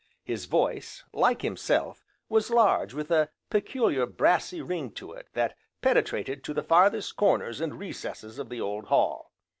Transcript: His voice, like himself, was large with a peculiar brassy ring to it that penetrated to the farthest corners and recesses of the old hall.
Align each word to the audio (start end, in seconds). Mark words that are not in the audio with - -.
His 0.23 0.45
voice, 0.45 1.03
like 1.13 1.43
himself, 1.43 2.03
was 2.27 2.49
large 2.49 2.95
with 2.95 3.11
a 3.11 3.29
peculiar 3.51 4.07
brassy 4.07 4.59
ring 4.59 4.89
to 4.93 5.13
it 5.13 5.27
that 5.33 5.55
penetrated 5.83 6.43
to 6.45 6.55
the 6.55 6.63
farthest 6.63 7.15
corners 7.15 7.61
and 7.61 7.77
recesses 7.77 8.39
of 8.39 8.49
the 8.49 8.61
old 8.61 8.85
hall. 8.85 9.31